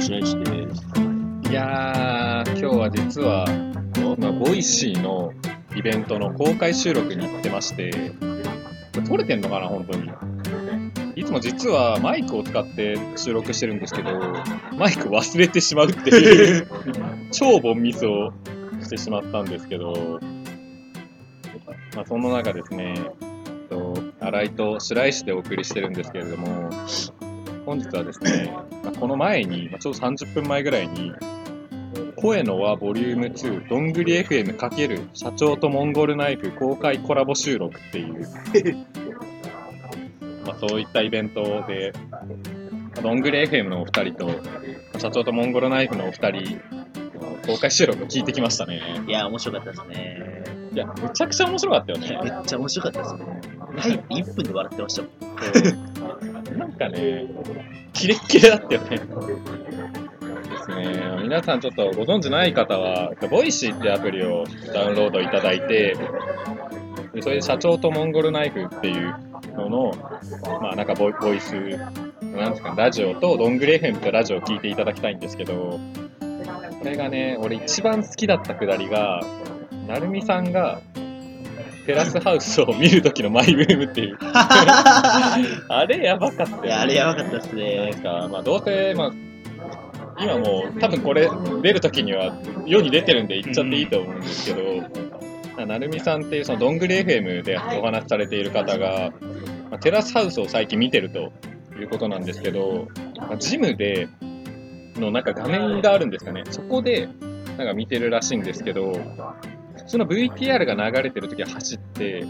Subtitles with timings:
[0.00, 0.82] 白石です。
[1.50, 3.44] いやー、今日は実は、
[4.16, 5.30] 今、ボイシーの
[5.76, 8.26] イベントの公開収録に行ってまして、こ
[8.96, 10.10] れ撮れてんのかな、本当に。
[11.16, 14.18] いつも実はマイクを使って収録してるんですけど、
[14.78, 16.66] マイク忘れてしまうっていう、
[17.30, 18.32] 超ボンミスを
[18.80, 20.18] してしまったんですけど、
[21.94, 23.00] まあ、そんな中ですね、え
[23.66, 26.70] っと荒井と白石でお送りしてるんですけれども、
[27.70, 28.52] 本日はですね、
[28.82, 31.12] まあこの前に、まあちょうど30分前ぐらいに、
[32.16, 38.26] 声の輪ボリューム2どんぐり FM× 社長とモンゴルナイフ公開コラボ収録っていう、
[40.44, 41.92] まあ、そういったイベントで、
[43.00, 44.28] どんぐり FM のお二人と、
[44.98, 46.60] 社長とモンゴルナイフのお二人、
[47.46, 48.80] 公開収録を聞いてきましたね。
[49.06, 50.29] いや、面白かったですね。
[50.72, 52.20] いや、めちゃくちゃ面白かったよね。
[52.22, 53.24] めっちゃ面白かったですね。
[53.76, 55.10] 入って1分で笑ってましたもん。
[56.58, 57.26] なんかね、
[57.92, 58.88] キレッキレだったよね。
[58.90, 59.04] で
[60.62, 61.22] すね。
[61.22, 65.96] 皆さんちょっとご存知ない方は、ボイシーってアプリをダウンロードいただいて、
[67.14, 69.14] でそれで社長とモンゴルナイフっていう
[69.56, 69.92] のの、
[70.60, 71.54] まあなんかボイボイス、
[72.22, 75.80] なんですか、ラジオとどんぐり FM とラジオを聞いていただきたいんですけど、
[76.80, 79.20] これがね、俺一番好きだったくだりが、
[79.90, 80.80] なるみさんが、
[81.84, 84.16] テラスハウスを見るときのマイブームっていう。
[84.22, 86.72] あれやばかったよ、ね。
[86.72, 87.92] あれやばかったですなんね。
[88.00, 89.12] か、まあ、どうせ、まあ、
[90.22, 91.28] 今もう、多分これ、
[91.62, 92.32] 出るときには、
[92.66, 94.60] 世に出てるんで言っちゃっていいと思うんですけ
[95.58, 99.12] ど、なるみさんっていう、その、どんぐり FM でお話しされている方が、
[99.70, 101.32] まあ、テラスハウスを最近見てると
[101.76, 104.06] いうことなんですけど、まあ、ジムで、
[104.94, 107.08] のなんか画面があるんですかね、そこで、
[107.60, 108.98] なんか見てるらしいんですけど、
[109.90, 112.24] 普通の VTR が流れてるときは走って、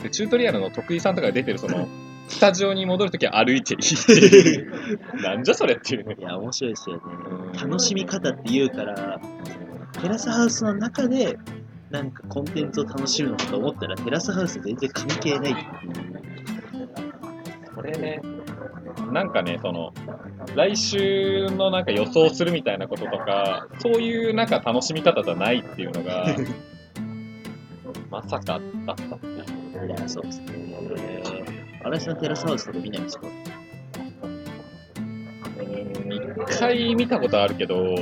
[0.00, 1.88] で、チュートリアルの徳井さんとかが出てる、その、
[2.28, 5.20] スタジオに戻るときは歩いていいっていう。
[5.20, 6.22] なんじゃそれっていうねい。
[6.22, 7.02] や、面白いですよね
[7.52, 7.68] うん。
[7.70, 9.20] 楽しみ方って言うから、
[10.00, 11.36] テラスハウスの中で、
[11.90, 16.88] なんかコンテンツを楽しむのかと思ったら、テラスハウス全然関係ないっていう。
[17.74, 18.22] これね、
[19.10, 19.92] なんかね、その、
[20.54, 26.26] 来週のなんか予想するみたいなこととか、そういうなんか楽しみ方じゃないっていうのが、
[28.14, 29.86] まさかあったっていう。
[29.88, 30.54] いや、そうですね。
[31.82, 33.04] 荒井さん、テラスハウスとか見ないん。
[33.04, 33.28] ですかう
[35.62, 36.12] ん。
[36.12, 37.96] 一回見たことあるけど、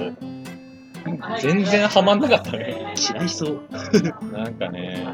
[1.40, 2.20] 全然ハマん。
[2.20, 2.94] なかったね。
[3.10, 3.62] 嫌いそう。
[4.30, 4.54] なん。
[4.54, 5.06] かね、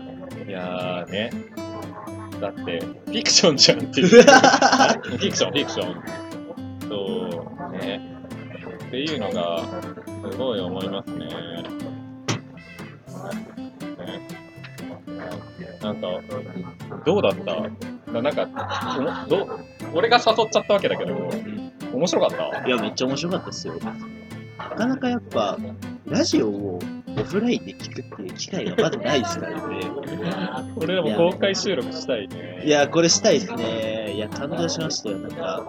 [0.49, 1.31] いやーね、
[2.41, 3.79] だって、フィクションじゃん。
[3.79, 4.09] っていう。
[4.09, 6.03] フィクション、フィクション。
[6.89, 8.01] そう、ね。
[8.85, 9.65] っていうのが、
[10.33, 11.11] すごい思います。
[11.13, 11.29] ね
[15.83, 16.09] なんか、
[17.05, 18.13] どうだった？
[18.13, 19.49] ななんか、どう
[19.95, 21.31] 俺が誘っちゃったわけだけど、
[21.93, 22.67] 面白かった？
[22.67, 23.75] いや、めっちゃ面白かったですよ。
[24.59, 25.57] なかなかやっぱ、
[26.07, 26.79] ラジオを
[27.19, 29.81] オフラインで聞くっていう機会がまだないですからね。
[30.77, 32.63] 俺らも公開収録したいね。
[32.65, 34.13] いや、これしたいですね。
[34.15, 35.19] いや、感動しましたよ。
[35.19, 35.69] なんか、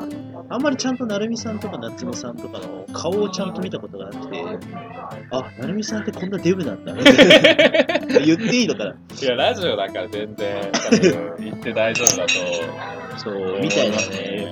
[0.50, 4.44] あんまりちゃんと成美さんとか夏美さんとかの顔をちゃんと見たことがなくて、
[5.32, 6.94] あ、成美さんってこんなデブなんだ。
[8.20, 8.96] 言っていいのかな。
[9.22, 13.20] いや、ラジオだから全然、多分、言って大丈夫だと。
[13.20, 14.52] そう、みたいなね。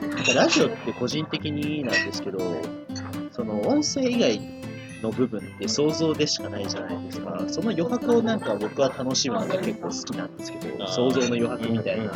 [0.00, 2.38] なんかラジオって個人的になんですけど、
[3.30, 4.40] その音声以外
[5.02, 7.44] の部分って想像でしかないじゃないですか。
[7.46, 12.12] その余白をなんか僕は楽しむのが結構好きなんですけど、想像の余白みたいな。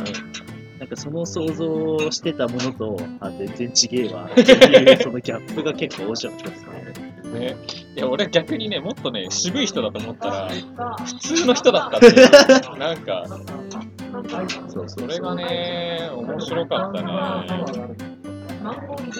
[0.79, 3.71] なんかその想像してたものと、あ、全然
[4.03, 7.04] 違えわ っていう、そのギャップが結構面白かったですね。
[7.35, 7.55] ね。
[7.95, 10.49] いや、俺逆にね、もっとね、渋い人だと思ったら、
[11.05, 12.11] 普通の人だったって。
[12.79, 13.25] なんか、
[14.69, 18.15] そうそそれがね、面白かったね。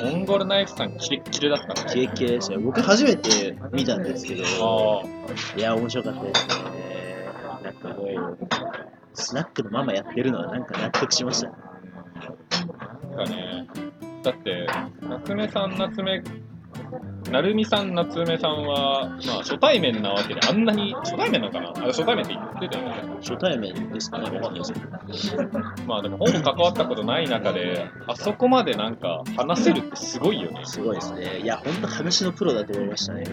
[0.03, 1.89] モンゴルナイフさん、キレッキレだったね。
[1.89, 2.61] キレッキレでしたよ。
[2.61, 6.55] 僕初めて見たんですけど、あいや、面白かったですね。
[7.63, 8.37] なんかもう、
[9.13, 13.67] スナックのママやってるのはなんか納得しましたなんかね、
[14.23, 14.67] だって、
[15.01, 16.23] 夏目さん、夏目、
[17.31, 22.95] なるみさん、夏目さんは、まあ、初対面なわけで、あんなに、初対面なのかなあ、初対面って言ってたよね。
[23.21, 25.59] 初対面ですかね、わかんないですけど。
[25.87, 30.61] まあでも、ほぼ関わったことない中で、あそこまでなんか話せるってすごいよね。
[30.65, 31.39] すごいですね。
[31.39, 33.23] いや、ほんと話のプロだと思いましたね。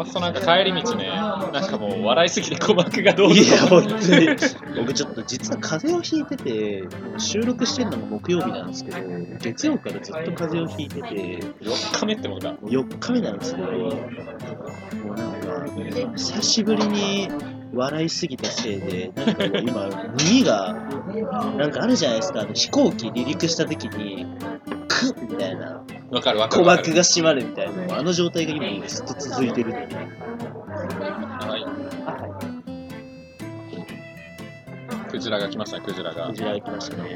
[0.00, 4.28] うそうなんか帰り道ね、なんかもう笑いすぎて鼓膜がどういや、ぞ本当に。
[4.76, 6.84] 僕ちょっと実は風邪をひいてて、
[7.18, 8.98] 収録してるのが木曜日なんですけど、
[9.40, 11.06] 月曜からずっと風邪をひいてて、
[11.60, 12.54] 4日目ってことだ。
[12.54, 13.90] 4日目なんですけど、もう
[15.14, 17.28] なんか、久しぶりに
[17.72, 19.88] 笑いすぎたせいで、なんか今、
[20.18, 20.74] 耳が、
[21.56, 24.26] なんかあるじゃないですか、あの飛行機離陸した時に、
[25.00, 26.86] ククッみたいな、わかるわか鼓るわかる。
[26.88, 30.08] 膜が閉まるみたいな、あの状態が今ずっと続いてるんでね。
[31.40, 31.64] はい。
[35.10, 36.28] クジラが来ましたね、クジラが。
[36.28, 37.14] クジラが来ましたね。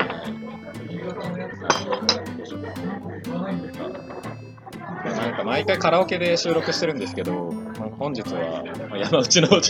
[5.05, 7.53] なんか毎回カラオケで収録してるんですけど、
[7.99, 9.69] 本日はまあ山内農場で。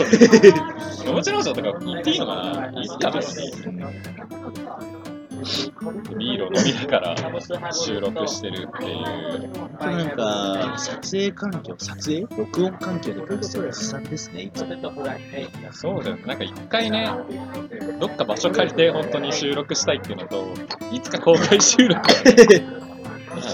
[1.04, 2.70] 山内農場 とか言っていいのかな？
[2.80, 3.10] いいか？
[3.10, 3.50] 別に。
[6.18, 9.02] ビールを飲みながら収録してるっていう。
[9.80, 12.20] なんか、撮影環境、撮影？
[12.36, 14.74] 録音環境に関しては悲惨ですね、いつも。
[15.72, 16.22] そうだよね。
[16.26, 17.10] なんか一回ね、
[18.00, 20.44] どっか場所借りて本当に収録したいっていうのと、
[20.92, 22.00] いつか公開収録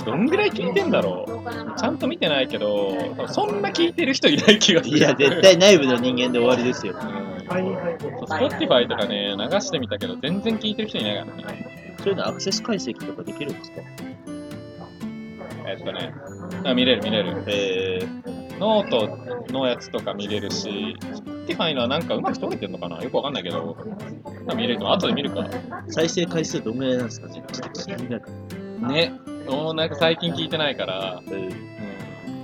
[0.05, 1.79] どんぐらい聞いてんだろう。
[1.79, 2.97] ちゃんと見てないけど、
[3.29, 4.99] そんな聞いてる人いない気がする。
[4.99, 6.95] いや、絶対内部の人間で終わりですよ。
[6.95, 11.80] スポティファイとかね、流してみたけど、全然聞いてる人いないからね。
[12.03, 13.83] そういうのアクセス解析とかできるんですか？
[15.67, 16.13] えっとね、
[16.65, 17.45] あ見れる見れる。
[17.47, 18.01] え
[18.59, 20.97] ノートのやつとか見れるし、
[21.47, 23.03] ティファイのはなんかうまく撮れてんのかな？
[23.03, 23.77] よくわかんないけど、
[24.47, 25.41] まあ見れると、後で見るか。
[25.41, 27.29] ー、再生回数どんぐらいなんですか？
[27.29, 28.25] ねちょっと気になる。
[28.89, 29.13] ね、
[29.49, 31.37] もうなんか最近聞いてないから、えー。
[31.37, 31.51] うん、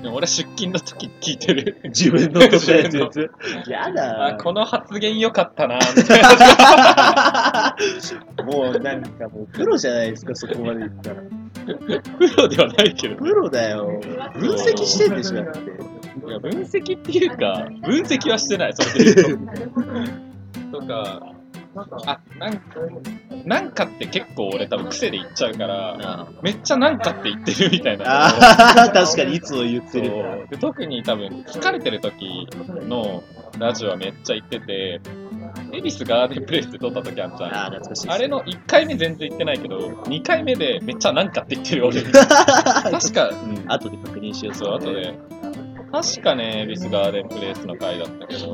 [0.06, 1.80] でも俺出勤の時聞いてる。
[1.86, 3.28] 自分の撮ったや自分のつ。
[3.68, 7.76] やあ、だこの発言良かったな、みたいな。
[8.44, 11.16] もうなんかもうプロじゃないですか、そこまで言ったら。
[11.16, 13.16] プロではないけど。
[13.16, 14.00] プロだよ。
[14.34, 15.60] 分析してんでしょ、だって。
[15.60, 19.38] いや分析っていうか、分析はしてない、それで言う
[20.70, 20.78] と。
[20.82, 21.32] とか、
[21.76, 22.60] あ、なんか、
[23.44, 28.26] なんかって結構俺多分癖で言っちゃうから、あめっちゃなんかって言ってるみたいな。
[28.26, 30.08] あー、 確かにいつも言ってる。
[30.08, 32.48] そうで特に多分疲れてる時
[32.88, 33.22] の
[33.58, 35.00] ラジオはめっちゃ言ってて、
[35.72, 37.54] 恵比寿ガーデンプレイスで撮った時あんじゃん。
[37.54, 38.14] ああ、懐かしいです。
[38.14, 42.02] あれの1回目全然言ってないけど、2回目でめっちゃなんかって言ってる俺。
[42.10, 45.14] 確か、うん、後で確認しようそう、後で。
[45.92, 48.52] 確かね、恵比寿ガーデンプレイスの回だったけど、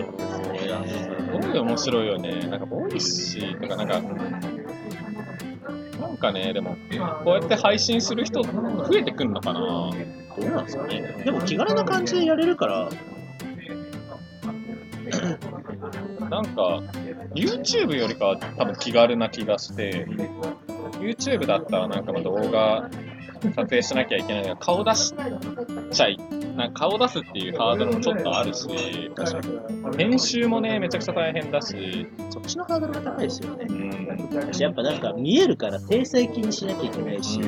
[0.00, 0.94] あれ面白いで
[1.42, 2.46] すごい面白いよね。
[2.48, 4.00] なんか、ボイシーとか、なんか、
[6.00, 6.76] なんかね、でも、
[7.24, 8.50] こうやって配信する人増
[8.98, 9.60] えてくんのかな？
[9.60, 11.22] どうなんですかね。
[11.24, 12.88] でも気軽な感じでやれるから、
[16.28, 16.82] なんか、
[17.34, 20.06] YouTube よりかは多分気軽な気がして、
[21.00, 22.88] YouTube だったらなんかまあ動画
[23.52, 25.14] 撮影しなきゃいけないから顔出し
[25.90, 26.16] ちゃい、
[26.56, 28.68] なんか顔出すっていうハードルもちょっとあるし、
[29.96, 33.72] 編集もね、めちゃくちゃ大変だし、そっちのハードルが高いですよねう。
[33.72, 37.40] ん、やっぱなんか見えるから体裁気にしなきゃいけないし、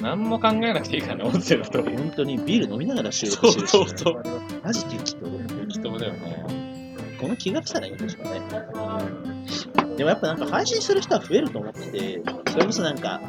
[0.00, 1.82] 何も考えなくていいからね、音声だと。
[1.82, 4.22] 本当にビール飲みながら収そう録してるし、そうそう。
[4.62, 5.26] マジ適当。
[5.66, 6.96] 適当だよね。
[7.20, 9.79] この気が来たらいいんでしょうね。
[10.00, 13.20] でもやっぱなんか配信する人は増えると思ってて、それこそなんか、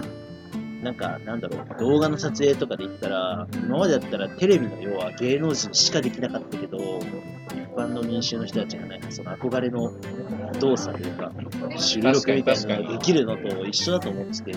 [0.84, 9.94] なんか、なんだろう、動画の撮影とかで言ったら、今までだったらテレビの要は芸能人しかできなかったけど、一般の民衆の人たちがなんかその憧れの
[10.60, 11.32] 動作というか、
[11.78, 14.52] 収録みたいなのができるのと一緒だと思ってて、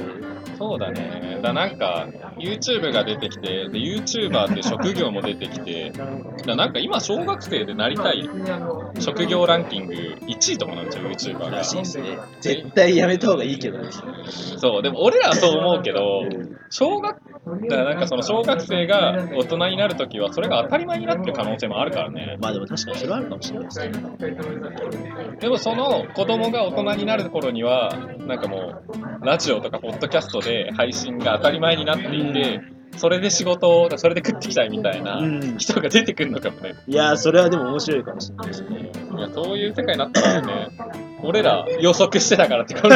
[0.58, 1.40] そうだね。
[1.42, 2.08] だなんか、
[2.38, 5.92] YouTube が出てきて、で、YouTuber って職業も出てきて、
[6.46, 8.30] だなんか今、小学生でなりたい
[9.00, 11.58] 職業ランキング1位とかなんですよ、YouTuber が。
[11.58, 12.18] らしいですね。
[12.42, 13.90] 絶対やめた方がいいけどね。
[14.58, 16.24] そう、でも俺らはそう思うけど、
[16.70, 17.18] 小学、
[17.70, 22.38] だからなんかその小学生が大人になるときは、それが当たり前になってる可能性もあるからね。
[22.42, 23.92] まあでも確かにそれはあるかもしれないですね。
[25.40, 28.82] でもその子供が大人になる頃には、なんかも
[29.22, 32.62] う、ラジオとかポッドキャストで配信が当たり前になっていて、
[32.98, 36.76] それで仕事を、それで食っていきたいみたいなうん人が出てくるのかもね。
[36.88, 38.92] いやー、それはでも面白いかもしれないですね。
[39.18, 40.70] いや、そういう世界になったらね、
[41.24, 42.96] 俺ら予測してたからってこの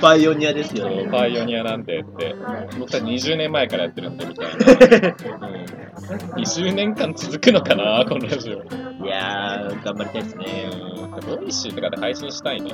[0.00, 1.08] パイオニアですよね。
[1.10, 2.34] パイオニアなんでって、
[2.78, 4.54] 僕たち20年前からやってるんでみたいな。
[6.34, 8.62] うん、20年間続くのかな、このラジオ。
[9.04, 10.46] いやー、頑張りたいですね。
[10.72, 12.70] うん、ボイシーとかで配信したいね。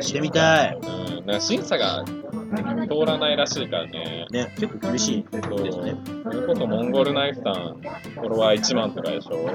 [0.00, 0.76] してみたい。
[0.76, 4.26] うん、なんか審査が通らないらしいからね。
[4.30, 5.94] ね、結構厳しいそうですね。
[6.24, 7.80] それこそモンゴルナイフさん、
[8.14, 9.48] フォロワー1万とかでしょ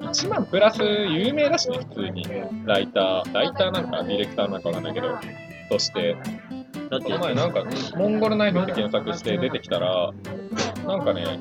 [0.00, 2.24] ?1 万プラス有名だしね、普通に。
[2.64, 5.08] ライター、ライターなんかディレクターなんかわかんないけど、
[5.70, 6.16] として。
[6.90, 7.64] だってこの前なんか、
[7.96, 10.10] モンゴルナイフって検索して出てきたら、
[10.86, 11.38] なんかね、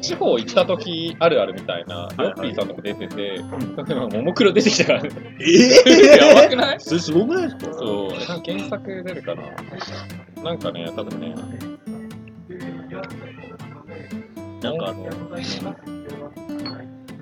[0.00, 3.40] 地方行った時あるあるみたいな、ヨッピーさんとか出てて、例え
[3.94, 5.10] ばももクロ出てきたからね。
[5.40, 6.80] えやばくない？
[6.80, 7.72] それすごくないですか？
[7.74, 9.42] そう、なんか検索出るかな。
[10.42, 11.34] なんかね、多分ね、
[14.60, 15.08] なんかあの、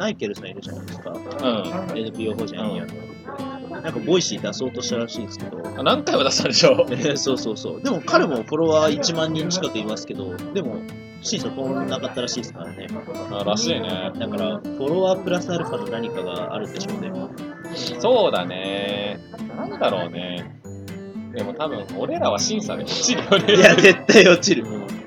[0.03, 1.13] マイケルさんいるじゃないですか。
[1.13, 1.97] うん。
[1.97, 3.81] NPO 法人アニアの。
[3.81, 7.83] なんかボイシー出そうとしたらしいんですけど、あ何回も出したでしょえー そうそうそう。
[7.83, 10.79] でも彼もフォロワー1万人近くいますけど、でも、
[11.21, 12.89] 審査通んなかったらしいですからね。
[13.31, 14.11] あらしいね。
[14.19, 17.13] だから、フォロワープラスアルファの何かがあるんでしょうね。
[18.01, 19.21] そうだね。
[19.57, 20.61] なんだろうね。
[21.33, 23.55] でも多分、俺らは審査で落ちるよね。
[23.55, 24.67] いや、絶対落ちる。
[24.67, 25.02] そう。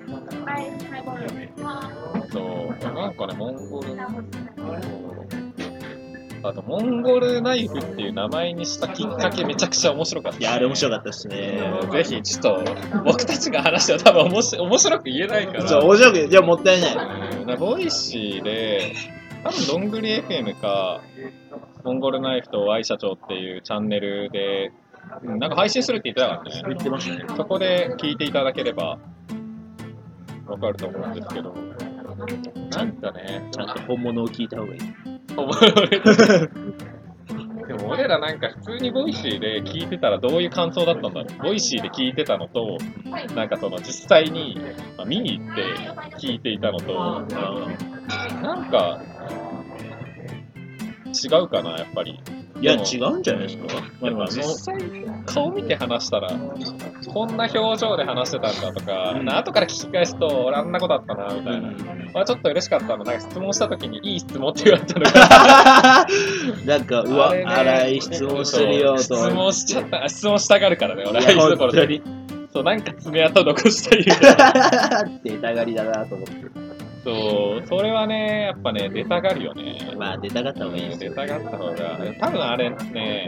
[6.48, 11.60] あと、モンゴルナイフっていう名前にしたきっかけめちゃくちゃ面白かった、いや、あれ面白かったですね。
[11.92, 12.64] ぜひ、ちょっと、
[13.04, 15.68] 僕たちが話しては多分面白面白く言えないから。
[15.68, 16.96] そう、面白く、いや、もったいない。
[17.40, 18.94] うんなボイシーで、
[19.44, 21.02] 多分どんぐり FM か、
[21.84, 24.72] モンゴルナイフと Y 社長っていうチャンネルで、
[25.24, 26.64] うんなんか配信するって言ってたからね。
[26.68, 27.26] 言ってましたね。
[27.38, 28.98] そこで聞いていただければ、
[30.48, 31.56] わかると思うんですけど、
[32.72, 35.15] なんかね、ちゃんと本物を聞いた方がいい。
[37.68, 41.44] でも俺らなんか普通にボイシーで聞いてたらどういう感想だったんだろう。
[41.44, 42.78] ボイシーで聞いてたのと、
[43.36, 44.58] なんかその実際に
[44.98, 45.64] まあ見に行って
[46.20, 47.26] 聞いていたのと、
[48.42, 49.00] なんか
[51.16, 52.20] 違うかな、やっぱり。
[52.62, 53.74] いや、違うんじゃないですか？
[54.02, 54.76] やっぱ実際
[55.26, 56.30] 顔見て話したら、
[57.14, 61.72] こんな表情で話してたんだとか、うん後から聞き返すと、俺あんなことあったな、みたいな。
[62.14, 66.06] まあちょっと嬉しかったの、なんか質問した時にいい質問って言われたのが、
[66.66, 69.00] なんか、うわ、ね荒い質問してるよと。
[69.00, 72.02] 質問しちゃった、あ質問したがるからね、俺、ああいうところで。
[72.54, 75.04] そう、なんか爪痕残したいみたいな。
[75.24, 76.65] 出たがりだなと思って。
[77.06, 79.94] そう、それはね、やっぱね、出たがるよね。
[79.96, 81.12] まあ、出たがった方がいいですよ。
[81.12, 83.28] 出たがった方が、多分あれね、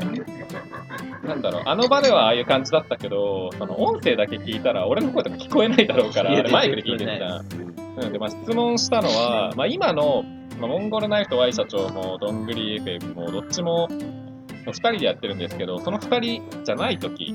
[1.23, 7.37] なんだろう、あの場ではああいう感じだったけど、その音声だけ聞いたら、俺の声とか聞こえないだろうから、あれマイクで聞いてみたいな。
[7.37, 10.23] うんでまあ、質問したのは、まあ、今の、
[10.59, 13.87] まあ、モンゴルナイフと Y 社長も、どんぐり FM も、どっちも、
[14.67, 17.33] 2人でやってるんですけど、その2人じゃないとき、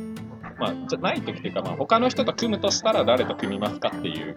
[0.58, 4.36] まあ、じゃないときっていうか、まあ、他の人と組むとしたら誰と組みますかっていう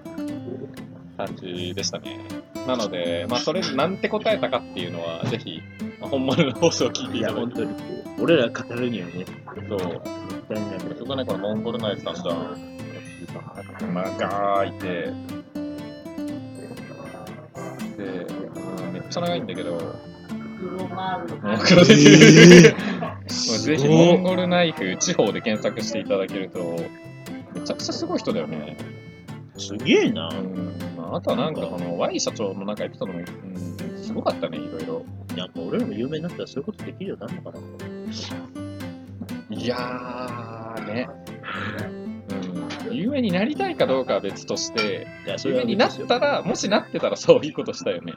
[1.15, 2.19] 感じでしたね。
[2.67, 5.61] なので、まあ、それなんて答えたかっていうのは、ぜひ、
[5.99, 7.95] まあ本物の放送を聞いていや、いただいて、本当に。
[8.21, 9.25] 俺ら語るにはね、
[9.69, 10.95] そう、絶対になる。
[10.97, 12.21] そこね、このモンゴルナイフさんが、
[13.93, 14.87] まあ、ガーいて、
[17.97, 20.89] で、うんめっちゃ長いんだけど、モン
[21.57, 21.95] ゴルで、
[23.27, 26.59] ぜひ、モンゴルナイフ地方で検索していただけると、
[27.53, 28.77] めちゃくちゃすごい人だよね。
[29.57, 30.29] すげえな。
[30.29, 33.25] うんまあ、あとはなんか、この Y 社長の中エピソードも、うん、
[33.97, 35.05] すごかったね、いろいろ。
[35.35, 37.63] やっぱ俺らも有名になったらそういうことできるようになるのかな。
[39.49, 41.09] いやー、ね。
[42.89, 48.13] うん、有名になりたいかどうかは別として、いや、そ有れは名になったら、もしなってたらそういうことしたよね。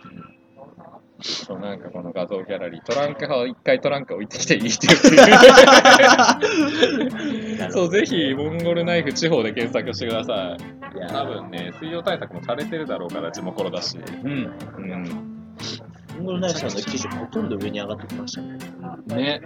[1.21, 4.97] そうなんかこの画像ギャラリー、トランク派を一回トランク置いてきていいっていう。
[7.73, 10.78] そう、ぜひ、モンゴルナイフ地方で検索してください。
[10.95, 13.99] いや多分ね、水曜対策もされてるだろうから、地元だし。
[13.99, 14.31] うん。
[14.31, 15.39] うん。
[16.17, 18.59] モンゴルナイフさんの記事ほとんど上に上がってきましたね。
[19.17, 19.41] ね。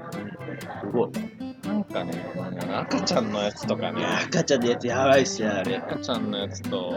[0.80, 1.10] すごい。
[1.66, 2.12] なんかね、
[2.74, 4.04] 赤ちゃんのやつとかね。
[4.26, 5.76] 赤ちゃんのやつやばいっすよ、あれ。
[5.76, 6.94] 赤ちゃんのやつと、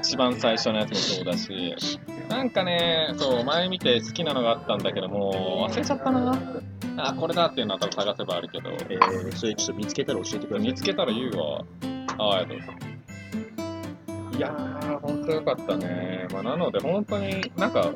[0.00, 1.76] 一番最初のやつもそうだし、
[2.28, 6.62] なんかね、そう、前見て好きなのがあったんだけど、もう忘れちゃったな。
[6.96, 10.66] あ、これだっていうのは多分探せばあるけど、えー、それちょっと見つけたら教えてください。
[10.66, 11.64] 見つけたら言うわ。
[12.18, 12.89] あ、ありがとう。
[14.36, 16.26] いやー、ほんとよかったね。
[16.32, 17.92] まあ、なので、本当になんか、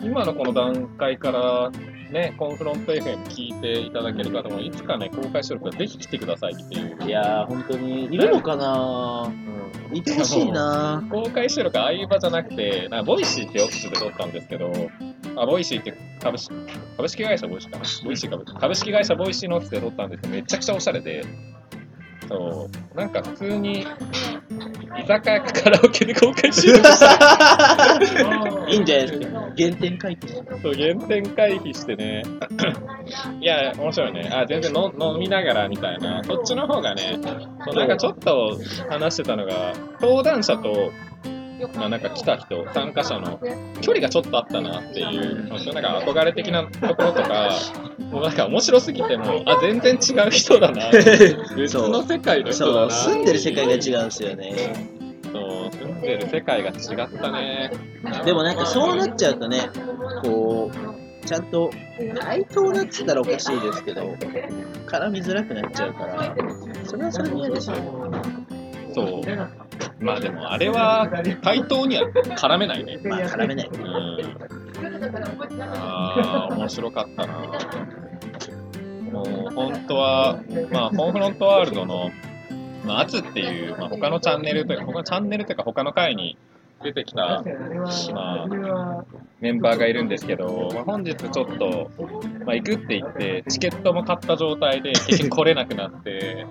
[0.00, 1.70] 今のこの段階から、
[2.12, 6.98] ね、コンフロント FM 聞いていただける方も、いつかね、公開収録はぜひ来てくださいっていう。
[7.04, 9.32] いやー、本当に、いるのかな。
[9.90, 9.96] うん。
[9.96, 11.02] いてほしいな。
[11.10, 14.72] 公開収録ああいう場じゃなくて、なんかボイシーってオフィスで撮ったんですけど、
[15.36, 16.54] あボイシーって株式
[16.96, 17.78] 株式会社ボイシーか。
[17.78, 21.24] なボイシー株株式会社ボイシーのオフィスで撮ったんですけど、めちゃくちゃおしゃれで、
[22.28, 23.86] そう、なんか普通に
[24.98, 26.98] 居酒屋かカラオケで公開収録し
[28.68, 29.40] て いいんじゃないですか。
[29.56, 30.42] 原点回帰して。
[30.62, 32.22] そう原点回帰してね、
[33.40, 34.30] いや、面白いね。
[34.32, 37.18] あ、全然の飲みながらみたいな、そっちの方がね、
[37.64, 40.92] そうなんかちょっと話してたのが、登壇者と、
[41.74, 43.40] まあ、なんか来た人、参加者の
[43.80, 47.50] 距離がちょっとあったなっていう、なんか憧れ的なところとか、
[48.10, 50.90] もうなんか面白すぎても、あ、全然違う人だな。
[51.56, 52.90] 別の世界の人だな。
[52.90, 54.74] 住んでる世界が違うんですよね。
[55.32, 57.70] そう、住んでる世界が違ったね。
[58.24, 59.70] でもなんかそうなっちゃうとね、
[60.22, 61.70] こう、ちゃんと
[62.20, 64.02] 対等なっつったらおかしいですけど、
[64.86, 66.34] 絡みづらくなっちゃうから、
[66.84, 67.76] それはそれで嫌ですよ。
[68.94, 69.61] そう。
[70.00, 71.08] まあでも、あれは
[71.42, 73.00] 対等には絡めないね。
[73.04, 73.68] まあ絡めない。
[73.68, 74.52] うん。
[75.60, 77.38] ああ、面白かったな。
[79.12, 82.10] もう本当は、まあ、ホームフロントワールドの、
[82.84, 86.38] まあ、アツっていう、まあ、他のチャンネルというか、他のチャンネルというか、他の回に
[86.82, 87.44] 出てきた、
[88.14, 88.46] まあ、
[89.40, 91.90] メンバーがいるんですけど、まあ、本日ちょっと、
[92.44, 96.46] まあ、行くって言って、チケットも買った状態で、結局来れなくなって、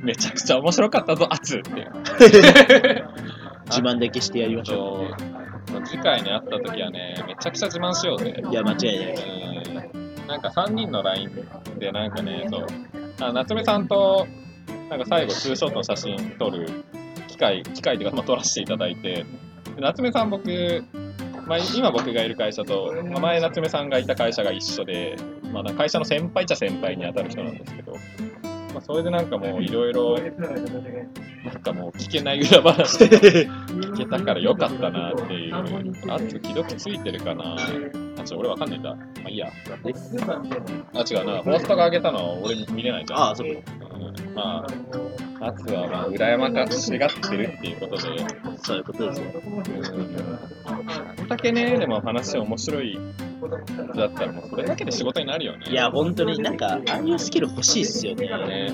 [0.00, 1.70] めちゃくちゃ面白かったぞ、アツって。
[3.68, 5.06] 自慢だけしてやりましょ
[5.68, 8.34] そう次回に会った時はね、めちゃくちゃ自慢しようぜ。
[8.42, 8.50] う。
[8.50, 9.14] いや、間違いない。
[9.92, 11.30] うんなんか3人の LINE
[11.78, 12.66] でなんかね、そう、
[13.20, 14.28] あ夏目さんと
[14.90, 16.84] なんか最後ツーショットの写真撮る
[17.28, 19.24] 機会、機会というか、まあ、撮らせていただいて、
[19.74, 20.84] で夏目さん僕、
[21.46, 25.16] まあ、今僕がいる会社と、まあ、前夏目さんがいた会社が一緒で、
[25.50, 27.94] まあ、会社の先輩っちゃ先輩に当たる人なんですけど、
[28.78, 35.54] まあ、それでなんかもういろいろ、なんかもう聞けない裏話聞けたからよかったなっていう。
[35.54, 35.62] あ
[36.18, 37.56] と、既読ついてるかな
[38.18, 38.94] あ、ちょ、俺わかんないんだ。
[38.94, 39.48] まあいいや。
[39.48, 41.42] あ、違うな。
[41.42, 43.20] フォーストが上げたのは俺見れないじゃん。
[43.20, 43.60] ああ、そうか。
[43.96, 44.66] うん、まあ、
[45.40, 48.02] アツはまあ、羨ましがってるっていうことで、
[48.62, 49.26] そういうことですよ。
[51.18, 51.28] うん。
[51.28, 52.98] だけね、でも話面白い
[53.96, 55.66] だったら、もうそれだけで仕事になるよね。
[55.70, 58.26] いや、本当になんか、ああいうスキル欲しいっすよね。
[58.26, 58.72] ね。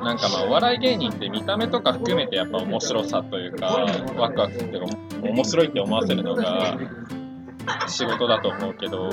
[0.00, 3.66] なんかまあお笑い芸人って見た目とか含めてやっぱ面白さというか
[4.16, 6.78] ワクワクっていうか面白いって思わせるのが
[7.88, 9.10] 仕事だと思うけど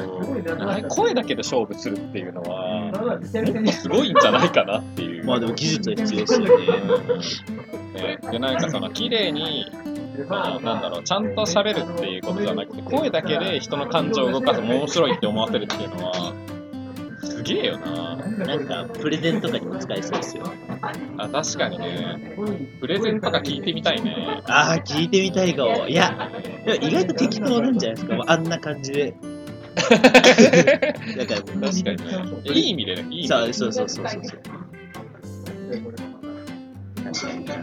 [0.89, 3.19] 声だけで勝負するっていうのは
[3.71, 5.25] すごいんじゃないかなっていう。
[5.25, 6.55] まあでも技術は必要ですよね。
[7.93, 9.65] ねでなんかその綺麗に
[10.29, 16.56] なんだろうちゃんと喋るっていうことじゃなくて声だけで人の感情を動かす面白いって思わせるっていうのはす
[17.47, 20.51] げえよななんか、プレゼンとかにも使えそうですよ。
[21.17, 22.35] あ確かにね
[22.79, 25.87] プレゼンとか聞いてみたいねああ、聞いてみたいかも。
[25.87, 26.31] いや、
[26.65, 28.23] でも意外と適当なんじゃないですか。
[28.27, 29.15] あんな感じで。
[29.77, 31.93] だから、確かにね
[32.45, 34.41] いい意味でねいい意味でそうそうそうそうそう。
[37.03, 37.53] 確かにな。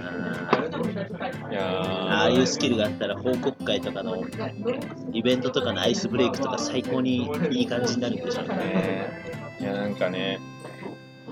[1.50, 4.24] いやーああいうスキルがあったら報告会とかの
[5.12, 8.56] イベントとかのアイスブレイクとか最高にいい感じになるんでしょうね。
[8.56, 10.40] ねいやなんかね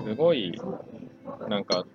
[0.05, 0.59] すごい
[1.49, 1.85] なんか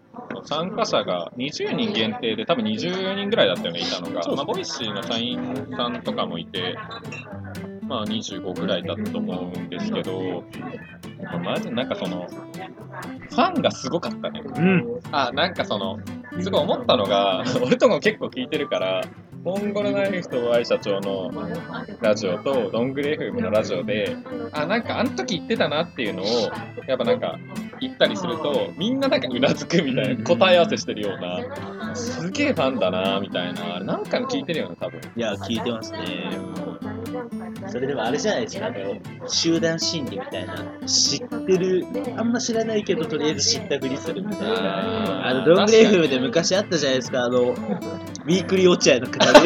[0.45, 6.77] 参加者が20人限定で多分20人ぐらいだったよねいたのが、まあ、ボイシーの社員さんとかもいて
[7.83, 10.45] まあ25ぐらいだったと思うんですけど
[11.43, 12.29] マジなんかその
[13.31, 14.43] ファンがすごかったね。
[14.45, 15.01] うん。
[15.13, 15.99] あなんかその
[16.41, 19.03] すごい思ったのが俺とも結構聞いてるから
[19.49, 21.33] モンゴルナイフと Y 社長の
[22.03, 24.15] ラジオとどんぐり FM のラジオで
[24.53, 26.27] あなんかあの時言ってたなっていうのを
[26.87, 27.39] やっぱなんか
[27.81, 36.31] 言ったりするとみんななんかうなずくみたいな答え合わせしてるようなすげえファンだなみたいななんかの聞いてるよね多分いや、聞いてますね。
[37.67, 40.65] それでもあれじゃないですか、あの集団心理みたいな。
[40.87, 45.27] 知ってる、あんま知らないけど、とりあえず知ったふりするみたいな。
[45.27, 49.39] あの、ドングレーフで昔あったじゃないですか、あの、ウィークリー落合のくだり。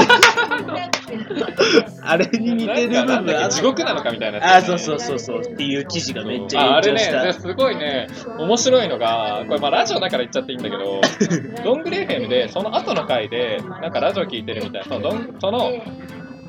[2.02, 5.40] あれに似てる部分あっ地獄なのかみたいなやつあ、そうそうそうそう。
[5.40, 7.24] っていう記事がめっちゃああれ炎上した。
[7.24, 11.00] ね、すごいね、面白いのが、これまあラジオだから言っちゃっていいんだけど、
[11.64, 15.72] ドングレーフェムで、その後の回で、なんかラジオ聞いてるみたいな、そのその、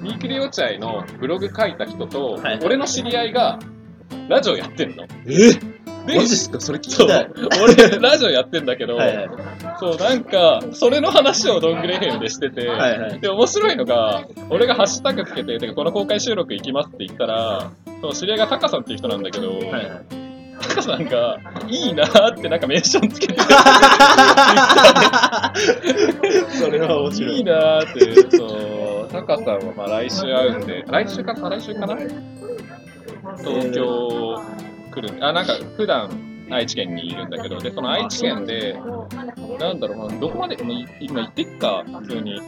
[0.04, 3.60] ウィークリー落合のブログ書いた人と、はい俺の知り合いが、
[4.30, 5.04] ラジオやってんの。
[5.26, 5.54] え？
[6.06, 6.60] でマジっすか？
[6.60, 7.32] それ聞そうきたい。
[7.64, 9.30] 俺、ラジオやってんだけど、はいはい。
[9.80, 19.88] そう、なんか、それの話をドングレーフェムでしてて、はいはいで、面白いのが、俺がハッシュタグつけて、てかこの公開収録行きますって言ったら、その知り合いがタカさんっていう人なんだけど、はいはい。
[20.60, 21.38] タカさんが、
[21.70, 23.36] いいなーってなんかメンションつけて、
[26.60, 27.38] それは面白い。
[27.38, 28.50] いいなーって、そう、
[29.14, 31.96] タカさんはまあ来週会うんで、来週か、再来週かな？
[31.96, 34.42] 東京
[34.92, 36.10] 来る、あ、なんか普段
[36.50, 38.74] 愛知県にいるんだけど、で、その愛知県で、
[39.60, 40.58] なんだろう、まあどこまで、
[41.00, 42.42] 今言ってっか、普通に、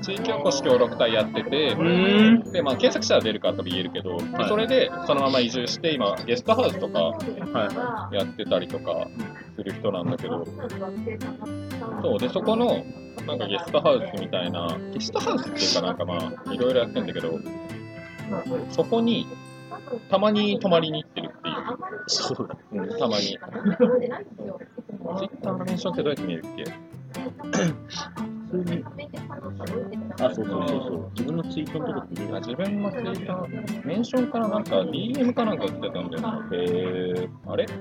[0.00, 1.74] 地域おこし協力隊やってて。
[2.52, 4.48] で、まあ、検索したら出るから多分言えるけど、はい。
[4.48, 9.06] それでそのまま移住して、今、ゲストハウスとかはやってたりとか
[9.56, 10.46] する人なんだけど、
[12.02, 12.84] そうで、そこの
[13.26, 17.38] なんかゲストハウスみたいな、ゲストハウスっていうかなんかまあ、いろいろやってんだけど、
[18.70, 19.26] そこに
[20.10, 21.30] たまに泊まりに行ってる
[22.06, 22.56] そうだ。
[22.72, 23.22] うん、たまに。
[23.22, 23.40] ツイッ
[25.42, 26.64] ターのメンションってどうやって見えるっけ？
[28.50, 28.84] 普通に。
[30.20, 31.10] あ、そうそうそうそう。
[31.14, 32.40] 自分のツイートのとこって入れあない。
[32.42, 36.48] 自分のツイッター、メンションからなんか DM かなんか来てたんだよな。
[36.52, 37.66] へー、あれ？
[37.66, 37.72] そ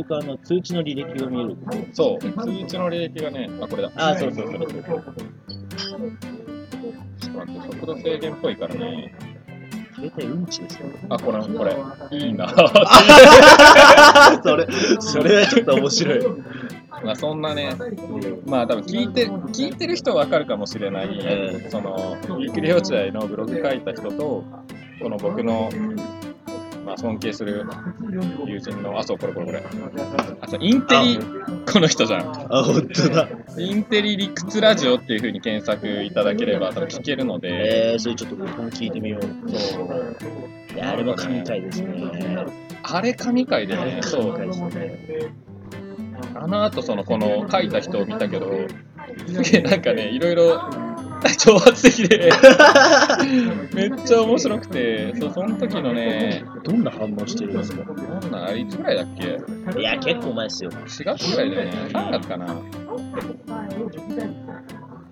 [0.00, 1.56] れから、あの、通知の履歴が見える。
[1.94, 2.34] そう、通知
[2.78, 3.90] の履歴がね、あ、これだ。
[3.96, 4.68] あ、そうそうそうそう。
[7.18, 9.14] ちょっと待って、速度制限っぽいからね。
[10.10, 10.86] 携帯うんちですよ。
[11.08, 11.76] あ、これ、これ、
[12.18, 12.48] いいな。
[14.42, 14.66] それ、
[15.00, 16.18] それはちょっと面白い。
[17.04, 17.74] まあそんなね、
[18.46, 24.44] まあ多分聞いて、聞いてる人はわかるかもしれない、うその、ウィークリー落合のブログ書いた人と、
[25.00, 25.70] この僕の、
[26.86, 27.66] まあ尊敬する
[28.46, 29.62] 友人の、あ、そう、これこれこれ。
[30.40, 31.18] あ、そう、インテリ、
[31.70, 32.20] この人じゃん。
[32.30, 33.28] あ、本当だ。
[33.58, 39.50] インテリ理屈ラジオっていう風に検索いただければ多分聞けるので、えー、それちょっと僕も聞いてみよう。
[39.50, 40.76] そう。
[40.76, 42.46] いや、あれも神回ですね。
[42.84, 44.34] あれ神回でね、そう。
[46.36, 48.48] あの後そのこの書いた人を見たけど、
[49.26, 50.85] すげえなんかね、いろいろ
[51.22, 52.30] 挑発的で、
[53.74, 57.84] めっちゃ面白くて、そうその時のね、どんな反応してるんですか？
[57.84, 59.38] どんな、あれいつぐらいだっけ？
[59.80, 60.70] いや、結構前ですよ。
[60.70, 62.46] ?4 月ぐらいだよね、3月かな。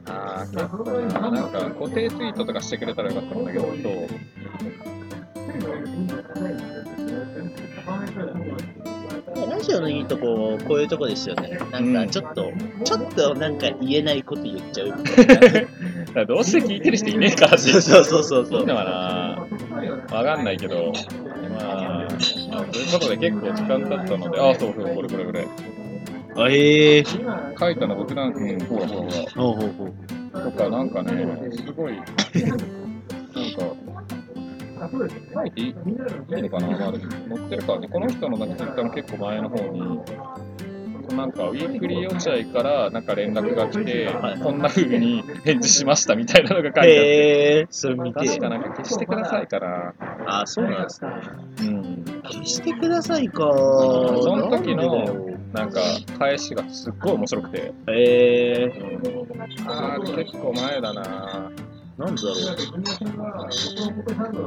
[0.06, 0.84] あー、結構
[1.20, 3.74] な、なんか固定ツイートとかしてくれたらよかったんだけど、そう。
[9.50, 11.58] ラジオのいいとこ、こういうとこですよね。
[11.72, 12.52] なんかちょっと、
[12.84, 15.68] ちょっとなんか言えないこと言っちゃうみたいな。
[16.14, 18.74] だからどうして聞いてる人いねえからってそうそうそうそうそいうの。
[18.76, 19.46] かな
[20.16, 20.92] わかんないけど、
[21.48, 22.08] まあ、
[22.72, 25.48] ということで結構時間経ったので、あ、そうそう、これこれこれ。
[26.36, 27.58] あええー。
[27.58, 29.94] 書いたの僕なんか、うん、ほらほらほほうほうほう。
[30.32, 30.42] ら。
[30.42, 32.04] とか、なんかね、すごい、なん
[33.52, 34.96] か、
[35.34, 35.74] 書いていいいい
[36.42, 40.00] のかなまあ、載ってるからね、この人のなんかツイッターの結構前の方に、
[41.16, 46.90] なんか、ウィークリー落合からなんか連絡が来て、はいこんな風に返事しましたみたいなのが書いてあって。
[46.90, 48.40] へえー、それ見て確。
[48.40, 49.94] かなんか消してくださいかな。
[50.26, 51.10] あ、そうなんですね。
[51.60, 52.04] うん。
[52.24, 53.34] 消してくださいか。
[53.42, 55.06] その時の
[55.52, 55.80] なんか、
[56.18, 57.58] 返しがすっごい面白くて。
[57.58, 58.72] へえ
[59.66, 61.50] あー、結構前だな。
[61.98, 62.34] ー、なんだろ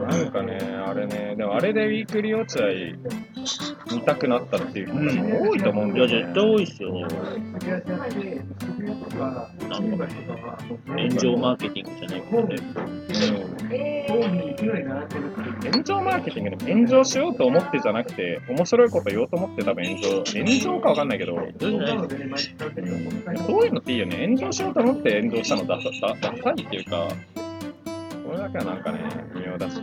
[0.08, 2.66] なんかね、あれね、でもあれでウィークリー落合
[3.96, 5.98] 見たくなったっていう人も多いと思うんう。
[5.98, 6.26] いや、だよ、ね。
[6.26, 7.00] 絶対多いっすよ。
[7.00, 7.16] なんか、
[10.88, 12.56] 炎上マーケティングじゃないけどね。
[14.10, 14.18] うん。
[15.72, 21.44] 炎上マーケティングでも炎上しようと思ってじゃなくて、面白いこと言おうと思って多分炎上、炎上かわかんないけど、そう
[23.66, 24.18] いうのっていいよね。
[24.28, 27.08] 炎上しようと思って炎上したのダサダダサいっていうか、
[28.28, 29.00] これだけはなんかね、
[29.36, 29.78] 微妙だし。
[29.78, 29.82] い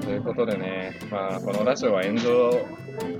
[0.00, 2.50] ということでね、まあ、このラジオは炎上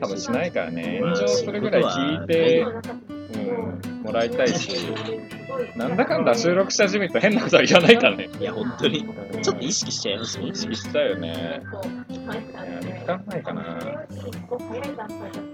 [0.00, 4.94] 多分しないからね、炎上するぐらい聞いて、うん、もらいたいし、
[5.76, 8.28] なんだかんだ収録し始めると変なことは言わないからね。
[8.38, 9.00] いや、本当に。
[9.00, 10.48] うんちょっと意識しちゃいますね。
[10.48, 11.62] 意識したよね。
[12.10, 13.78] いや、時間ないかな。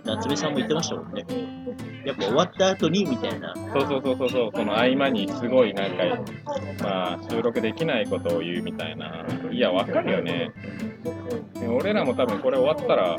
[0.05, 1.25] 夏目さんも言ってましたもんね。
[2.07, 3.53] やっぱ終わった後にみたいな。
[3.55, 6.05] そうそうそうそうそう、その合間にすごいなんか、
[6.81, 9.27] まあ、収録できないことを言うみたいな。
[9.51, 10.53] いや、わかるよね。
[11.69, 13.17] 俺らも多分これ終わったら、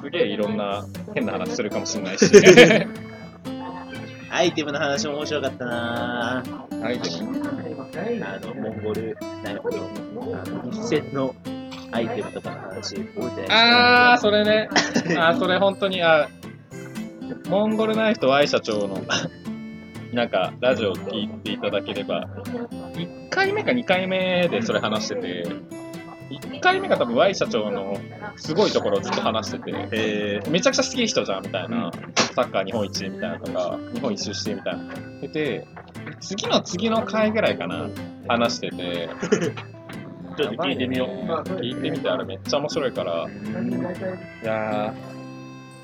[0.00, 2.26] すげえいろんな変な話するかもしれないし。
[4.30, 6.86] アイテムの話も面白かったなぁ。
[6.86, 7.42] アイテム
[8.24, 11.34] あの、モンゴル、なんかあの、一戦の
[11.90, 14.68] アイテムとかの話、覚えてないあー、それね。
[15.18, 16.28] あー、それ本当に、あ
[17.48, 18.98] モンゴルナイフと Y 社長の、
[20.12, 22.28] なんか、ラジオを聞いていただければ、
[22.94, 25.46] 1回目か2回目でそれ話してて、
[26.30, 27.96] 1回目が多分 Y 社長の
[28.36, 31.90] すごいところをずっと話してて、えめちゃくちゃ好き人じゃんみたいな、
[32.34, 34.84] サッカー日本一みたいなとか、日本一周してみたいな。
[35.20, 35.66] でて、
[36.20, 37.88] 次の次の回ぐらいかな、
[38.28, 41.08] 話してて、ー、 ちょっと聞いてみよう。
[41.60, 43.26] 聞いてみて、あれめっちゃ面白いから、
[44.42, 45.21] いやー、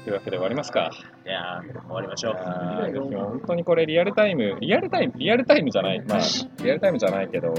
[0.08, 0.90] というわけで終わりますか？
[1.26, 2.34] いやー、終わりましょう。
[2.34, 6.18] 本当にこれリアルタイム、リアルタイム、リアルタイムじゃない、まあ、
[6.62, 7.52] リアルタイムじゃないけど、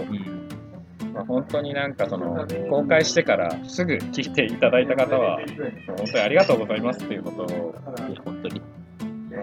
[1.13, 5.39] まあ、本当になんかその、公開してからすぐ聞いていただいた方は、
[5.85, 7.75] 本当にありがとうございますっていうことを、
[8.09, 8.62] いや、本当に。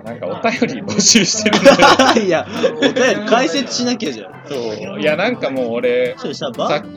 [0.04, 2.44] なんかお便り募集してるんで、 いや、
[2.76, 4.35] お便り解説しなきゃじゃん。
[4.48, 4.54] そ
[4.96, 6.16] う、いやなんかもう俺、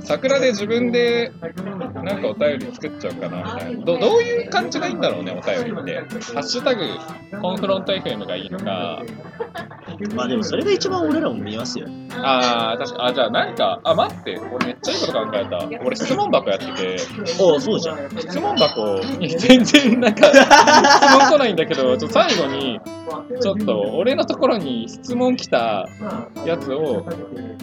[0.04, 1.32] 桜で自分で
[2.04, 3.86] なんかお便り作っちゃおうかなみたいな。
[3.86, 5.96] どどういう感じがいいんだろうねお便りって。
[6.34, 6.86] ハッシュタグ
[7.42, 9.04] コンフロント FM がいいのか。
[10.16, 11.88] まあでもそれが一番俺らも見ますよ。
[12.12, 15.70] あー確かあじゃあなんかあ待って俺めっちゃいいこと考えた。
[15.84, 16.98] 俺質問箱やってて。
[17.40, 18.10] おお、そうじゃん。
[18.18, 20.36] 質問箱に全然なんか質
[21.12, 22.80] 問来ないんだけどちょっと最後に
[23.42, 25.88] ちょっと俺のところに質問来た
[26.46, 27.06] やつを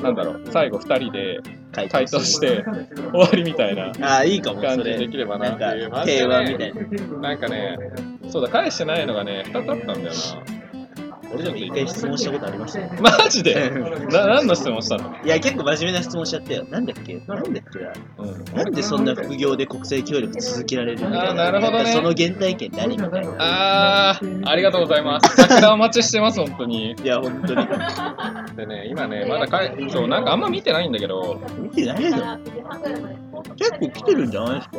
[0.03, 1.41] なんだろう最後2人で
[1.73, 2.65] 回回答して
[3.13, 5.09] 終わりみたいなああ、いいかも、そ感じででれ。
[5.09, 5.91] きればなっていう。
[6.05, 7.19] 平ね和みたいな。
[7.21, 7.79] なんかね、
[8.31, 10.56] そうだ、返してないのがね、2つあったんだよな。
[11.35, 12.91] 俺でも一回質問したことありましたよ。
[13.01, 13.71] マジで？
[14.11, 15.15] な何の質問したの？
[15.25, 16.65] いや、結構真面目な質問しちゃったよ。
[16.71, 17.15] なんだっけ？
[17.27, 17.79] なんだっけ？
[17.81, 18.45] なうん。
[18.55, 21.23] なんでそんな副業で国際協力続けられるみたいな？
[21.31, 23.35] あーなるほどねその原体験何みたいな？
[23.39, 25.37] あー、ありがとうございます。
[25.37, 26.93] 桜お待ちしてます、本当に。
[26.93, 27.67] いや、本当に。
[28.57, 32.39] でね、今ね、まだかい、そう、なんかあんま見てないんだけど、見てないの？
[33.57, 34.79] 結構来てるんじゃないですか？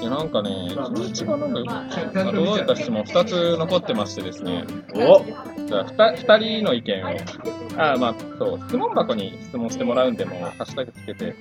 [0.00, 0.50] いや、なんかね、
[0.94, 1.84] 通知がなんか、
[2.32, 5.24] 届いた質問？2つ残ってましてですね、お
[5.66, 7.08] じゃあ 2, 2人の意見を、
[7.76, 11.34] あーまあ、そう、質問箱に質問してもらうんでも、ハッシュタグつけて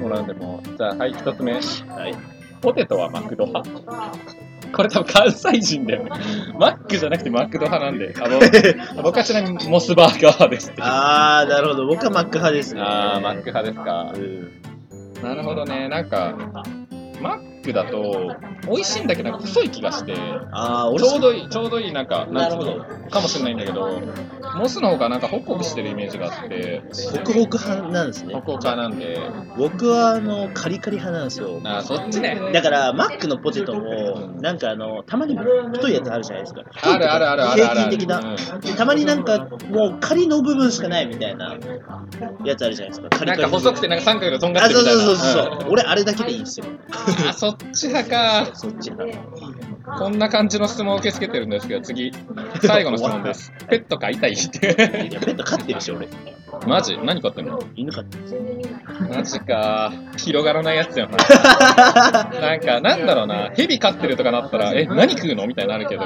[0.00, 1.52] もらうんでも、じゃあ、はい、1つ目。
[1.54, 2.14] はい。
[2.60, 3.70] ポテトはマクド派？
[4.74, 6.10] これ多分関西人だよね。
[6.58, 8.12] マックじゃなくてマクド派なんで。
[8.20, 8.40] あの
[9.04, 10.72] 僕はちなみにモスバーガーです。
[10.80, 11.86] あー、なるほど。
[11.86, 12.80] 僕はマック派ですね。
[12.82, 14.18] あー、マック派ですかう。
[14.18, 14.52] ん。
[15.22, 15.88] なるほどね。
[15.88, 16.34] なんか、
[17.20, 18.36] Mac クだと、
[18.68, 20.14] 美味しいんだけど、なんか細い気がして、
[20.52, 24.02] あちょうどいい、ちょうどいい、なんか、なるほどんつうのかもしれないんだけど、
[24.56, 28.40] モスの方がなんかホクホクしてるイメージがあって、ホクホク派なんですねホ。
[28.42, 31.60] クホク派なんで、僕はあのカリカリ派なんですよ。
[31.64, 32.38] あー、そっちね。
[32.52, 36.62] だから、マックのポテトも、なんかあの、たまに太いやつあるじゃないですか。
[36.82, 37.62] あるあるあるある。
[37.64, 38.18] 平均的な。
[38.20, 41.56] うんでたまになんか、もう仮の部分しかないみたいな
[42.44, 43.08] やつあるじゃないですか。
[43.10, 45.02] カリカリなんか細くてなんか三角でとんがっあ、てるみたいな。
[45.02, 45.68] そうそうそうそう。
[45.68, 46.66] ん俺、あれだけでいいんですよ。
[47.28, 48.50] あ、そっっち派か。
[48.54, 49.73] そっち派。
[49.86, 52.10] こんな感じの質問を受け付けてるんですけど、次。
[52.62, 53.52] 最後の質問です。
[53.68, 54.66] ペット飼いたいっいて。
[54.68, 54.74] や、
[55.20, 56.08] ペット飼ってるし、俺。
[56.66, 56.96] マジ？
[57.02, 57.58] 何飼ってんの？
[57.76, 58.24] 犬飼ってる。
[59.14, 59.92] マジか。
[60.16, 61.18] 広がらないやつよな。
[62.40, 63.50] なんか、なんだろうな。
[63.54, 65.46] 蛇飼ってるとかなったら、え、何食うの？
[65.46, 66.04] みたいになるけど。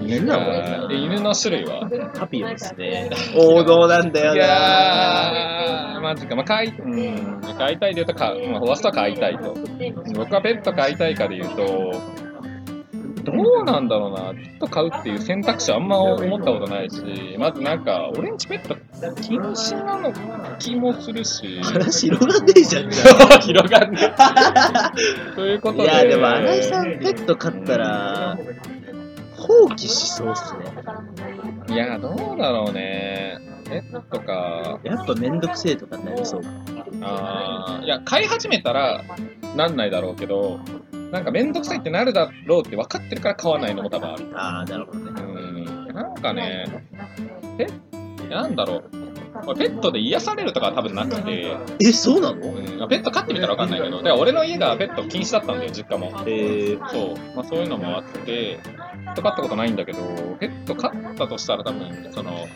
[0.00, 0.88] 犬なか。
[0.90, 1.90] え犬の種類は？
[2.18, 3.10] パピオですね。
[3.36, 6.36] 王道なんだよいなやー、マジか。
[6.36, 8.40] まあ、飼い、うん、飼いたいで言うと飼う。
[8.48, 9.54] まあ、フォアストは飼いたいと。
[10.14, 12.00] 僕はペット飼いたいかで言うと、
[13.42, 14.34] どうなんだろうな。
[14.34, 18.76] ペット飼うっていう選択肢あんま思ったことないし、まずなんか、俺んちペット
[19.22, 20.12] 禁止なの
[20.58, 21.60] 気もするし。
[21.62, 24.14] 話広がんねえじゃん、じゃ 広がんね
[25.34, 25.84] ということあ。
[25.84, 25.92] いで。
[25.92, 28.38] や、でも、新井さん、ペット飼ったら、
[29.36, 30.64] 放棄しそうっすね。
[31.74, 33.38] いや、どうだろうね。
[33.68, 34.80] ペットか。
[34.82, 36.42] やっぱめんどくせえとかになりそう。
[37.02, 39.02] あーいや、飼い始めたら
[39.56, 40.58] なんないだろうけど、
[41.12, 44.30] なんかめんどくさいってなるだろうって分かってるから飼わないのも多分ある。
[44.34, 45.22] ああ、なるほどね。
[45.22, 45.94] うん。
[45.94, 46.66] なんかね、
[47.58, 47.66] え？
[48.28, 48.96] なんだろう。
[49.46, 52.40] まあペットで癒されるとかは多分なくて、え、そうなの？
[52.40, 56.12] うんまあペット飼ってみたら分かんないけど、で俺の家がペット禁止だったんだよ、実家も。
[56.26, 58.60] えー、そう、まあ、そういうのもあって、ペ
[59.06, 59.98] ット飼ったことないんだけど、
[60.38, 62.46] ペット飼ったとしたら多分、その、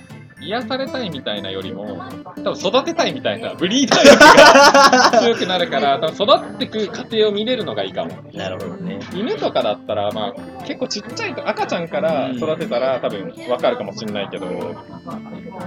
[0.45, 2.03] 癒されたいみたいなよりも、
[2.37, 8.11] 多分育てたいみたいな、ブリーダー欲が強くなるから、 多分育ってく過程を見れるのがいいかも。
[8.33, 9.01] なるほどね。
[9.15, 14.47] 犬とかだったら、まあ、結構ちっちゃいと、赤ちゃんから育てたら多分わかるかもしれないけど、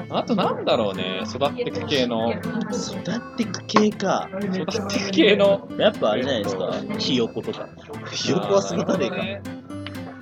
[0.10, 4.30] あとなんだろうね、育ってく系の、育ってく系か。
[4.42, 6.72] 育ってく系の、やっぱあれじゃないですか。
[6.98, 7.68] ひよことか。
[8.12, 9.65] ひよこは育たねえか。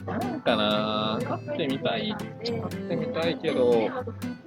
[0.03, 0.17] ね。
[0.17, 3.89] なんかな飼ってみたい、飼ってみたいけど、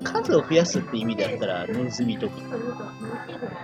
[0.05, 2.35] 数を増やすって意味だったら、ネズミとか。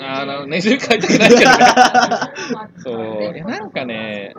[0.00, 1.56] あの、ネズミ飼いたくないけどね。
[2.78, 3.34] そう。
[3.34, 4.34] いや、なんかね、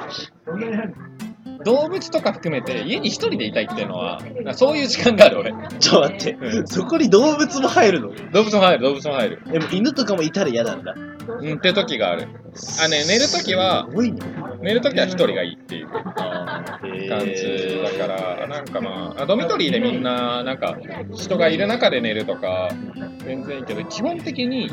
[1.63, 4.21] 動物とか含めて家に一人でいたいっていうのは、
[4.53, 5.53] そういう時間がある俺。
[5.79, 8.11] ちょっと待って、そこに動物も入るの？
[8.31, 9.41] 動物も入る、動物も入る。
[9.51, 10.95] でも犬とかもいたら嫌なんだ。
[10.95, 12.27] うんって時がある。
[12.83, 14.19] あね、寝る時はす、ごいね。
[14.63, 20.77] 寝る時は一人がいいっていう感感じだから、なんかまあ、あドミトリーでみんな、なんか、
[21.13, 22.69] 人がいる中で寝るとか、
[23.25, 24.69] 全然いいけど、基本的に、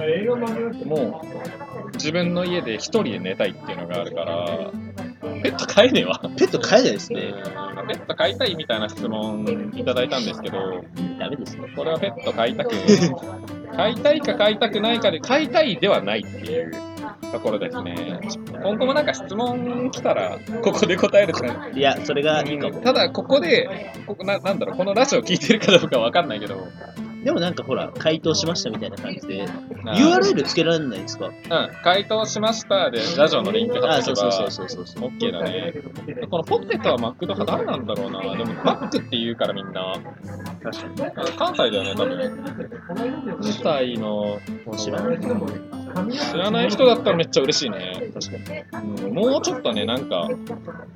[0.85, 4.70] もう、自分の家で一人で寝たいっていうのがあるから、
[5.42, 6.20] ペット飼えねえわ。
[6.37, 7.35] ペット飼えないですね。
[7.64, 10.85] うんペット飼いたいみたいな質問いただいたんですけど、
[11.18, 11.72] ダメですね。
[11.74, 12.70] これはペット飼いたく、
[13.74, 16.72] 飼いたいか飼いたくないかで、飼いたいではないっていう
[17.32, 18.20] ところですね。
[18.62, 21.68] 今後もなんか質問来たら、ここで答えるとか。
[21.74, 22.80] いや、それがいいかも。
[22.80, 26.68] ただ、ここで、ここななんだろう、このラジオ聞いてるかどうかわかんないけど、
[27.24, 29.44] でもなんかほら、回答しましたみたいな感じで、
[29.84, 31.26] URL つけられないですか？
[31.26, 31.32] うん、
[31.84, 35.10] 回答しましたで、ラジオのリンク貼あ、っておけばそうそう、そうそうそう。
[35.10, 35.74] OK だね。
[36.30, 38.20] このポテトはマクド派誰なんだろうな。
[38.36, 39.94] でも、マックって言うからみんな。
[40.62, 41.03] 確かに。
[41.07, 42.44] あ関西だよね、多分。
[42.87, 44.38] 関西の、も
[44.73, 45.18] う知らない。
[45.18, 48.11] 知らない人だったらめっちゃ嬉しいね。
[48.14, 49.05] 確かに。
[49.07, 50.29] うんもうちょっとね、なんか、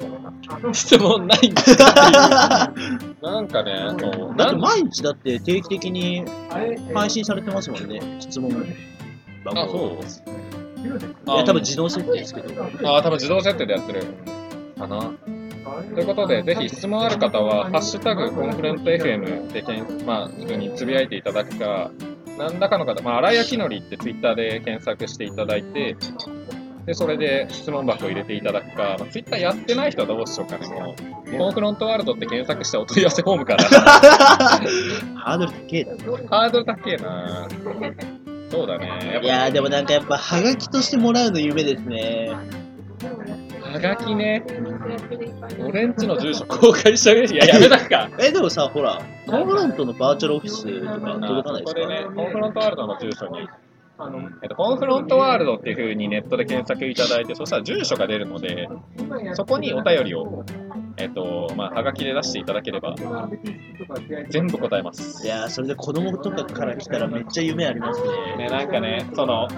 [0.73, 3.17] 質問ないんですかっていう。
[3.23, 4.35] なんかね、そう。
[4.37, 6.25] だってなん毎日だって定期的に
[6.95, 8.51] 配信されてますもんね、質問
[9.45, 9.97] 番あ、号。
[10.07, 11.35] そう？
[11.35, 12.65] いや、多分自動設定ですけど。
[12.85, 14.05] あ、多分自動設定でやってる。
[14.79, 15.13] かな。
[15.95, 21.91] ということで、ぜひ質問ある方は、ハッシュタグコンフレント FM でけん、まあ、普通につぶやいていただくか、
[22.39, 25.97] 何らかの方、まあ、荒谷きのりってツイッターで検索していただいて、
[26.87, 30.95] で、それで質問箱を入れていただくか、まあ、ツイッターやってない人はどうしようかね、も
[31.27, 31.39] う。
[31.39, 33.65] コンフロントワールドって検索してお問い合わせフォームから。
[35.17, 36.17] ハードル高えだろ。
[36.29, 37.49] ハードル高えな
[38.51, 39.21] そうだね。
[39.23, 42.33] いやーでもなんかやっぱハガキとしてもらうの夢ですね。
[43.81, 44.45] ぱ、はがきね。
[45.61, 48.09] 俺んちの住所公開したいや、 やめたくか。
[48.19, 53.49] え、でもさ、ほら、コンフロントのバーチャルオフィスとか届かないですかそこでね、コンフロントワールドの住所に、
[54.43, 58.69] えっと、コンフロントワールドっていう風にネットで検索いただいて、そしたら住所が出るので、
[59.35, 60.45] そこにお便りを、
[60.97, 62.95] えっと、まあ、はがきで出していただければ、
[64.31, 65.27] 全部答えます。
[65.27, 68.37] いやーそれで子供とかから来たらめっちゃ夢ありますね。
[68.45, 69.49] ね、なんかね、その、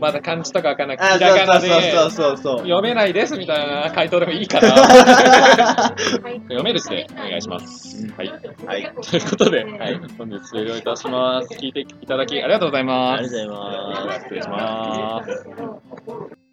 [0.00, 2.58] まだ漢字とかわかんない、あ、ひらがなでそうそうそうそう。
[2.58, 8.06] 読めないですみたいな回答でもいいから、読めるしてお願いします。
[8.16, 8.28] はい。
[8.66, 8.92] はい。
[9.02, 11.54] ということで、はい、本日終了いたします。
[11.54, 13.36] 聞いていただきありがとうございます。
[13.36, 16.43] ありがとうございます失礼します。